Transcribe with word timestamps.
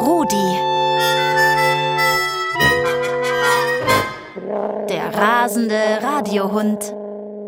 Rudi. 0.00 0.58
Der 4.88 5.12
rasende 5.12 5.98
Radiohund. 6.00 6.92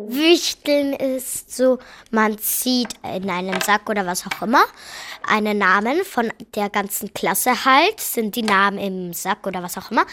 Wichteln 0.08 0.94
ist 0.94 1.54
so, 1.54 1.78
man 2.10 2.38
zieht 2.38 2.88
in 3.04 3.30
einem 3.30 3.60
Sack 3.60 3.88
oder 3.88 4.04
was 4.04 4.24
auch 4.26 4.42
immer 4.42 4.64
einen 5.28 5.58
Namen 5.58 6.04
von 6.04 6.32
der 6.56 6.68
ganzen 6.68 7.14
Klasse 7.14 7.64
halt, 7.64 8.00
sind 8.00 8.34
die 8.34 8.42
Namen 8.42 8.78
im 8.78 9.12
Sack 9.12 9.46
oder 9.46 9.62
was 9.62 9.78
auch 9.78 9.92
immer 9.92 10.06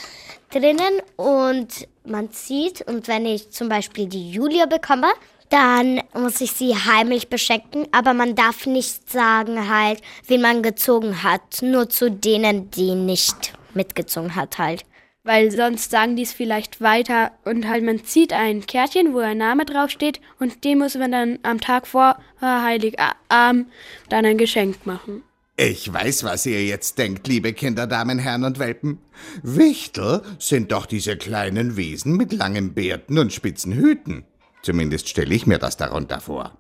drinnen 0.52 1.02
und 1.15 1.88
man 2.04 2.31
zieht 2.31 2.81
und 2.88 3.07
wenn 3.07 3.25
ich 3.25 3.49
zum 3.49 3.67
Beispiel 3.67 4.07
die 4.07 4.29
Julia 4.29 4.67
bekomme, 4.67 5.07
dann 5.50 6.02
muss 6.14 6.41
ich 6.41 6.52
sie 6.52 6.75
heimlich 6.75 7.30
beschenken, 7.30 7.88
aber 7.91 8.14
man 8.14 8.36
darf 8.36 8.66
nicht 8.66 9.09
sagen 9.09 9.70
halt, 9.70 10.02
wen 10.27 10.41
man 10.41 10.63
gezogen 10.63 11.23
hat, 11.23 11.62
nur 11.62 11.90
zu 11.90 12.09
denen, 12.12 12.71
die 12.71 12.95
nicht 12.95 13.54
mitgezogen 13.73 14.35
hat 14.35 14.58
halt 14.58 14.85
weil 15.26 15.52
sonst 15.52 15.90
sagen 15.90 16.16
die 16.16 16.21
es 16.21 16.31
vielleicht 16.31 16.80
weiter 16.80 17.31
und 17.44 17.68
halt 17.68 17.84
man 17.84 18.05
zieht 18.05 18.31
ein 18.31 18.66
Kärtchen, 18.66 19.13
wo 19.13 19.20
ein 19.20 19.40
Name 19.40 19.66
draufsteht 19.66 20.21
und 20.40 20.63
dem 20.63 20.77
muss 20.77 20.95
man 20.95 21.12
dann 21.12 21.40
am 21.44 21.59
Tag 21.59 21.88
vor 21.88 22.18
äh, 22.41 22.46
Heiligabend 22.46 23.68
dann 24.09 24.26
ein 24.26 24.38
Geschenk 24.38 24.85
machen. 24.85 25.23
Ich 25.57 25.91
weiß, 25.91 26.26
was 26.26 26.46
ihr 26.46 26.63
jetzt 26.63 26.98
denkt, 26.98 27.27
liebe 27.27 27.54
Kinder, 27.54 27.88
Damen, 27.88 28.20
Herren 28.20 28.43
und 28.43 28.59
Welpen. 28.59 28.99
Wichtel 29.41 30.21
sind 30.38 30.71
doch 30.71 30.85
diese 30.85 31.18
kleinen 31.18 31.76
Wesen 31.76 32.18
mit 32.18 32.32
langen 32.34 32.73
Bärten 32.73 33.18
und 33.18 33.34
spitzen 33.34 33.73
Hüten. 33.73 34.26
Zumindest 34.66 35.08
stelle 35.08 35.36
ich 35.36 35.46
mir 35.46 35.60
das 35.60 35.78
darunter 35.78 36.20
vor. 36.20 36.58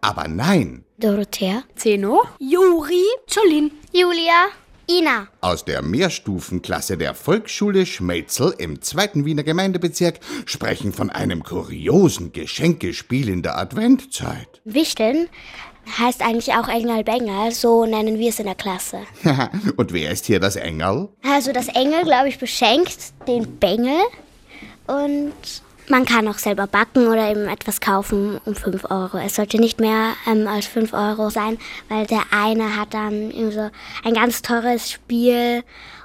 Aber 0.00 0.26
nein. 0.26 0.84
Dorothea. 0.98 1.62
Zeno. 1.76 2.24
Juri. 2.40 3.04
Jolin. 3.28 3.70
Julia. 3.92 4.46
Ina. 4.90 5.28
Aus 5.42 5.64
der 5.64 5.80
Mehrstufenklasse 5.82 6.96
der 6.98 7.14
Volksschule 7.14 7.86
Schmelzel 7.86 8.52
im 8.58 8.82
zweiten 8.82 9.24
Wiener 9.24 9.44
Gemeindebezirk 9.44 10.18
sprechen 10.44 10.92
von 10.92 11.08
einem 11.08 11.44
kuriosen 11.44 12.32
Geschenkespiel 12.32 13.28
in 13.28 13.42
der 13.42 13.56
Adventzeit. 13.58 14.60
Wichteln 14.64 15.28
heißt 16.00 16.22
eigentlich 16.22 16.52
auch 16.54 16.66
Engel 16.66 17.04
Bengel, 17.04 17.52
so 17.52 17.86
nennen 17.86 18.18
wir 18.18 18.30
es 18.30 18.40
in 18.40 18.46
der 18.46 18.56
Klasse. 18.56 19.02
Und 19.76 19.92
wer 19.92 20.10
ist 20.10 20.26
hier 20.26 20.40
das 20.40 20.56
Engel? 20.56 21.10
Also 21.22 21.52
das 21.52 21.68
Engel, 21.68 22.02
glaube 22.02 22.28
ich, 22.28 22.40
beschenkt 22.40 23.12
den 23.28 23.60
Bengel 23.60 24.00
und 24.88 25.32
man 25.88 26.04
kann 26.04 26.28
auch 26.28 26.38
selber 26.38 26.66
backen 26.66 27.08
oder 27.08 27.30
eben 27.30 27.48
etwas 27.48 27.80
kaufen 27.80 28.40
um 28.44 28.54
5 28.54 28.90
Euro. 28.90 29.18
Es 29.18 29.36
sollte 29.36 29.58
nicht 29.58 29.80
mehr 29.80 30.14
ähm, 30.26 30.46
als 30.46 30.66
5 30.66 30.92
Euro 30.92 31.30
sein, 31.30 31.58
weil 31.88 32.06
der 32.06 32.22
eine 32.30 32.76
hat 32.76 32.94
dann 32.94 33.32
so 33.50 33.70
ein 34.04 34.14
ganz 34.14 34.42
teures 34.42 34.90
Spiel 34.90 35.62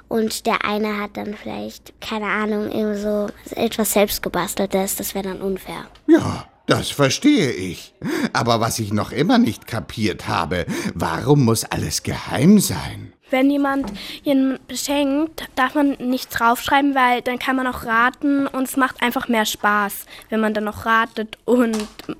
und 0.08 0.46
der 0.46 0.64
eine 0.64 0.98
hat 0.98 1.16
dann 1.16 1.34
vielleicht, 1.34 1.98
keine 2.00 2.26
Ahnung, 2.26 2.70
so 2.96 3.28
etwas 3.56 3.94
selbstgebasteltes. 3.94 4.96
Das 4.96 5.14
wäre 5.14 5.28
dann 5.28 5.40
unfair. 5.40 5.86
Ja, 6.06 6.46
das 6.66 6.90
verstehe 6.90 7.50
ich. 7.50 7.94
Aber 8.32 8.60
was 8.60 8.78
ich 8.78 8.92
noch 8.92 9.10
immer 9.10 9.38
nicht 9.38 9.66
kapiert 9.66 10.28
habe, 10.28 10.66
warum 10.94 11.44
muss 11.44 11.64
alles 11.64 12.02
geheim 12.02 12.58
sein? 12.58 13.14
Wenn 13.32 13.50
jemand 13.50 13.92
ihn 14.24 14.58
beschenkt, 14.68 15.48
darf 15.56 15.74
man 15.74 15.92
nicht 15.92 16.28
draufschreiben, 16.28 16.94
weil 16.94 17.22
dann 17.22 17.38
kann 17.38 17.56
man 17.56 17.66
auch 17.66 17.84
raten 17.84 18.46
und 18.46 18.64
es 18.64 18.76
macht 18.76 19.02
einfach 19.02 19.28
mehr 19.28 19.46
Spaß, 19.46 20.06
wenn 20.28 20.40
man 20.40 20.54
dann 20.54 20.64
noch 20.64 20.86
ratet 20.86 21.38
und 21.44 21.76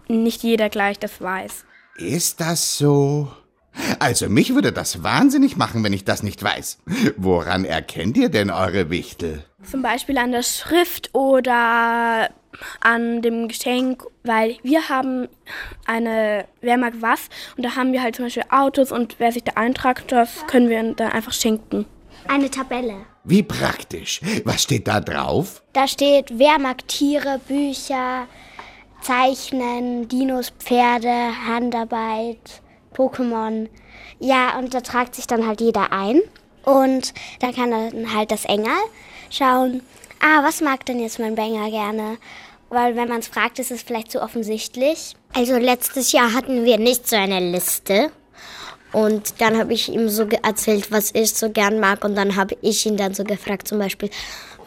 nicht 0.08 0.42
jeder 0.42 0.68
gleich 0.68 0.98
das 0.98 1.20
weiß. 1.20 1.64
Ist 1.96 2.40
das 2.40 2.78
so? 2.78 3.30
Also 3.98 4.28
mich 4.28 4.54
würde 4.54 4.72
das 4.72 5.02
wahnsinnig 5.02 5.56
machen, 5.56 5.82
wenn 5.84 5.92
ich 5.92 6.04
das 6.04 6.22
nicht 6.22 6.42
weiß. 6.42 6.78
Woran 7.16 7.64
erkennt 7.64 8.16
ihr 8.16 8.28
denn 8.28 8.50
eure 8.50 8.90
Wichtel? 8.90 9.44
Zum 9.62 9.82
Beispiel 9.82 10.18
an 10.18 10.32
der 10.32 10.42
Schrift 10.42 11.14
oder 11.14 12.28
an 12.80 13.22
dem 13.22 13.48
Geschenk, 13.48 14.04
weil 14.24 14.56
wir 14.62 14.88
haben 14.88 15.28
eine, 15.86 16.46
wer 16.60 16.76
mag 16.76 16.94
was, 17.00 17.28
und 17.56 17.64
da 17.64 17.76
haben 17.76 17.92
wir 17.92 18.02
halt 18.02 18.16
zum 18.16 18.26
Beispiel 18.26 18.44
Autos 18.50 18.92
und 18.92 19.16
wer 19.18 19.32
sich 19.32 19.44
da 19.44 19.52
eintragt, 19.54 20.12
das 20.12 20.46
können 20.46 20.68
wir 20.68 20.82
dann 20.94 21.12
einfach 21.12 21.32
schenken. 21.32 21.86
Eine 22.28 22.50
Tabelle. 22.50 23.06
Wie 23.24 23.42
praktisch. 23.42 24.20
Was 24.44 24.62
steht 24.64 24.88
da 24.88 25.00
drauf? 25.00 25.62
Da 25.72 25.86
steht, 25.86 26.38
wer 26.38 26.58
mag 26.58 26.86
Tiere, 26.88 27.40
Bücher, 27.46 28.26
Zeichnen, 29.00 30.08
Dinos, 30.08 30.50
Pferde, 30.58 31.32
Handarbeit, 31.46 32.62
Pokémon. 32.94 33.68
Ja, 34.18 34.58
und 34.58 34.74
da 34.74 34.80
tragt 34.80 35.14
sich 35.14 35.26
dann 35.26 35.46
halt 35.46 35.60
jeder 35.60 35.92
ein. 35.92 36.20
Und 36.64 37.12
da 37.40 37.50
kann 37.52 37.70
dann 37.70 38.14
halt 38.14 38.30
das 38.30 38.44
Engel 38.44 38.72
schauen, 39.30 39.82
ah, 40.22 40.42
was 40.42 40.60
mag 40.60 40.86
denn 40.86 41.00
jetzt 41.00 41.18
mein 41.18 41.34
Banger 41.34 41.70
gerne? 41.70 42.18
Weil 42.70 42.96
wenn 42.96 43.08
man 43.08 43.18
es 43.18 43.28
fragt, 43.28 43.58
ist 43.58 43.70
es 43.70 43.82
vielleicht 43.82 44.10
zu 44.10 44.22
offensichtlich. 44.22 45.14
Also 45.34 45.56
letztes 45.58 46.12
Jahr 46.12 46.32
hatten 46.32 46.64
wir 46.64 46.78
nicht 46.78 47.06
so 47.08 47.16
eine 47.16 47.40
Liste. 47.40 48.10
Und 48.92 49.40
dann 49.40 49.58
habe 49.58 49.72
ich 49.72 49.90
ihm 49.90 50.08
so 50.08 50.26
erzählt, 50.42 50.90
was 50.90 51.14
ich 51.14 51.34
so 51.34 51.50
gern 51.50 51.80
mag. 51.80 52.04
Und 52.04 52.14
dann 52.14 52.36
habe 52.36 52.56
ich 52.60 52.84
ihn 52.86 52.96
dann 52.96 53.14
so 53.14 53.24
gefragt, 53.24 53.68
zum 53.68 53.78
Beispiel, 53.78 54.10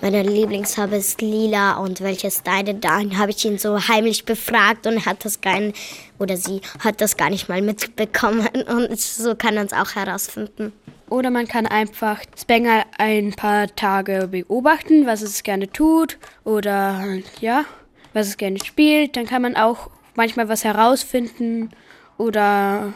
meine 0.02 0.24
Lieblingsfarbe 0.24 0.98
ist 0.98 1.22
lila 1.22 1.78
und 1.78 2.02
welches 2.02 2.44
deine? 2.44 2.76
Dann 2.76 3.18
habe 3.18 3.32
ich 3.32 3.46
ihn 3.46 3.58
so 3.58 3.88
heimlich 3.88 4.26
befragt 4.26 4.88
und 4.88 5.06
hat 5.06 5.24
das 5.24 5.42
gar 5.42 5.60
nicht, 5.60 5.78
oder 6.20 6.38
sie 6.38 6.62
hat 6.80 7.02
das 7.02 7.18
gar 7.18 7.30
nicht 7.30 7.50
mal 7.50 7.62
mitbekommen. 7.62 8.48
Und 8.68 9.00
so 9.00 9.36
kann 9.36 9.56
man 9.56 9.68
es 9.68 9.74
auch 9.74 9.96
herausfinden. 9.96 10.74
Oder 11.10 11.30
man 11.30 11.48
kann 11.48 11.68
einfach 11.68 12.22
Spengler 12.38 12.86
ein 12.98 13.32
paar 13.34 13.74
Tage 13.76 14.28
beobachten, 14.30 15.06
was 15.06 15.22
es 15.22 15.44
gerne 15.44 15.70
tut 15.70 16.18
oder 16.44 17.20
ja, 17.40 17.66
was 18.14 18.28
es 18.28 18.38
gerne 18.38 18.64
spielt. 18.64 19.16
Dann 19.16 19.28
kann 19.28 19.42
man 19.42 19.56
auch 19.56 19.90
manchmal 20.16 20.50
was 20.50 20.64
herausfinden 20.64 21.70
oder 22.18 22.94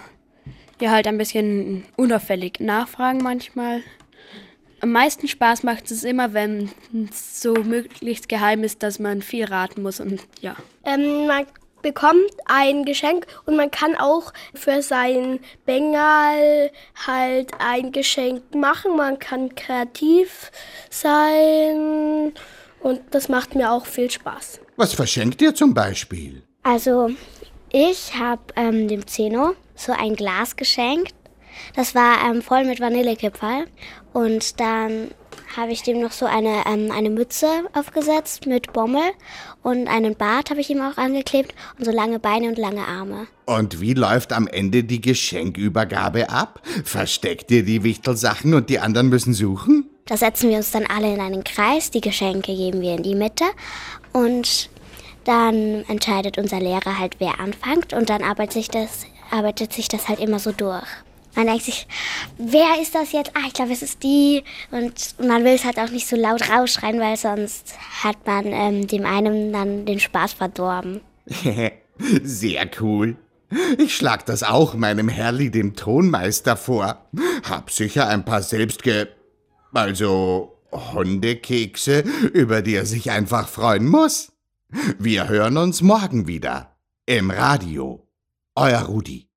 ja 0.81 0.91
halt 0.91 1.07
ein 1.07 1.17
bisschen 1.17 1.85
unauffällig 1.97 2.59
nachfragen 2.59 3.19
manchmal. 3.21 3.83
Am 4.81 4.91
meisten 4.91 5.27
Spaß 5.27 5.63
macht 5.63 5.91
es 5.91 6.03
immer, 6.05 6.33
wenn 6.33 6.69
es 7.09 7.41
so 7.41 7.53
möglichst 7.53 8.29
geheim 8.29 8.63
ist, 8.63 8.81
dass 8.81 8.97
man 8.97 9.21
viel 9.21 9.45
raten 9.45 9.81
muss 9.81 9.99
und 9.99 10.21
ja. 10.39 10.55
Ähm, 10.85 11.27
man 11.27 11.45
bekommt 11.81 12.31
ein 12.45 12.85
Geschenk 12.85 13.27
und 13.45 13.55
man 13.55 13.71
kann 13.71 13.95
auch 13.95 14.33
für 14.53 14.81
sein 14.81 15.39
Bengal 15.65 16.71
halt 17.07 17.51
ein 17.59 17.91
Geschenk 17.91 18.55
machen. 18.55 18.95
Man 18.95 19.19
kann 19.19 19.55
kreativ 19.55 20.51
sein 20.89 22.33
und 22.81 23.01
das 23.11 23.29
macht 23.29 23.55
mir 23.55 23.71
auch 23.71 23.85
viel 23.85 24.09
Spaß. 24.09 24.61
Was 24.77 24.93
verschenkt 24.93 25.41
ihr 25.41 25.53
zum 25.53 25.73
Beispiel? 25.73 26.43
Also, 26.63 27.09
ich 27.71 28.15
habe 28.15 28.41
ähm, 28.55 28.87
dem 28.87 29.05
Zeno 29.07 29.55
so 29.75 29.91
ein 29.91 30.15
Glas 30.15 30.55
geschenkt. 30.55 31.13
Das 31.75 31.95
war 31.95 32.25
ähm, 32.25 32.41
voll 32.41 32.63
mit 32.63 32.79
Vanillekipferl. 32.79 33.65
Und 34.13 34.59
dann 34.59 35.11
habe 35.55 35.71
ich 35.71 35.83
dem 35.83 35.99
noch 35.99 36.11
so 36.11 36.25
eine, 36.25 36.63
ähm, 36.65 36.91
eine 36.91 37.09
Mütze 37.09 37.47
aufgesetzt 37.73 38.45
mit 38.45 38.73
Bommel 38.73 39.01
und 39.63 39.87
einen 39.87 40.15
Bart 40.15 40.49
habe 40.49 40.61
ich 40.61 40.69
ihm 40.69 40.81
auch 40.81 40.97
angeklebt 40.97 41.53
und 41.77 41.85
so 41.85 41.91
lange 41.91 42.19
Beine 42.19 42.47
und 42.47 42.57
lange 42.57 42.85
Arme. 42.87 43.27
Und 43.45 43.81
wie 43.81 43.93
läuft 43.93 44.33
am 44.33 44.47
Ende 44.47 44.83
die 44.83 45.01
Geschenkübergabe 45.01 46.29
ab? 46.29 46.61
Versteckt 46.83 47.51
ihr 47.51 47.63
die 47.63 47.83
Wichtelsachen 47.83 48.53
und 48.53 48.69
die 48.69 48.79
anderen 48.79 49.09
müssen 49.09 49.33
suchen? 49.33 49.89
Da 50.05 50.17
setzen 50.17 50.49
wir 50.49 50.57
uns 50.57 50.71
dann 50.71 50.85
alle 50.85 51.13
in 51.13 51.19
einen 51.19 51.43
Kreis, 51.43 51.91
die 51.91 52.01
Geschenke 52.01 52.55
geben 52.55 52.81
wir 52.81 52.95
in 52.95 53.03
die 53.03 53.15
Mitte 53.15 53.45
und 54.11 54.69
dann 55.25 55.83
entscheidet 55.87 56.37
unser 56.37 56.59
Lehrer 56.59 56.97
halt, 56.97 57.17
wer 57.19 57.39
anfängt 57.39 57.93
und 57.93 58.09
dann 58.09 58.23
arbeitet 58.23 58.53
sich 58.53 58.69
das, 58.69 59.05
arbeitet 59.29 59.73
sich 59.73 59.87
das 59.87 60.09
halt 60.09 60.19
immer 60.19 60.39
so 60.39 60.51
durch. 60.51 60.87
Man 61.35 61.47
denkt 61.47 61.63
sich, 61.63 61.87
wer 62.37 62.81
ist 62.81 62.95
das 62.95 63.11
jetzt? 63.11 63.31
Ah, 63.35 63.47
ich 63.47 63.53
glaube, 63.53 63.71
es 63.71 63.81
ist 63.81 64.03
die. 64.03 64.43
Und 64.71 65.15
man 65.19 65.43
will 65.43 65.53
es 65.53 65.63
halt 65.63 65.79
auch 65.79 65.89
nicht 65.89 66.07
so 66.07 66.15
laut 66.15 66.49
rausschreien, 66.49 66.99
weil 66.99 67.17
sonst 67.17 67.75
hat 68.03 68.25
man 68.25 68.45
ähm, 68.47 68.87
dem 68.87 69.05
einen 69.05 69.53
dann 69.53 69.85
den 69.85 69.99
Spaß 69.99 70.33
verdorben. 70.33 71.01
Sehr 72.23 72.69
cool. 72.81 73.17
Ich 73.77 73.95
schlag 73.95 74.25
das 74.25 74.43
auch 74.43 74.75
meinem 74.75 75.09
Herrli, 75.09 75.49
dem 75.49 75.75
Tonmeister, 75.75 76.55
vor. 76.55 77.09
Hab 77.47 77.71
sicher 77.71 78.07
ein 78.07 78.25
paar 78.25 78.43
selbstge... 78.43 79.09
also 79.73 80.55
Hundekekse, 80.71 82.03
über 82.33 82.61
die 82.61 82.75
er 82.75 82.85
sich 82.85 83.09
einfach 83.09 83.47
freuen 83.47 83.87
muss. 83.87 84.31
Wir 84.99 85.27
hören 85.27 85.57
uns 85.57 85.81
morgen 85.81 86.27
wieder. 86.27 86.75
Im 87.07 87.31
Radio. 87.31 88.07
Euer 88.55 88.81
Rudi. 88.81 89.27